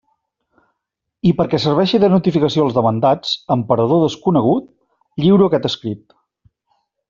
I, 1.31 1.33
perquè 1.41 1.59
serveixi 1.65 1.99
de 2.03 2.09
notificació 2.13 2.65
als 2.65 2.77
demandats, 2.79 3.35
en 3.57 3.67
parador 3.69 4.03
desconegut, 4.07 4.69
lliuro 5.25 5.51
aquest 5.51 5.71
escrit. 5.73 6.07